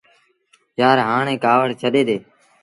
[0.79, 2.17] يآر هآڻي ڪآوڙ ڇڏي ڏي۔